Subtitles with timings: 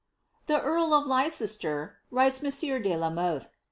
[0.47, 3.49] "The earl of Leicester," writes monsieur de la Moihe.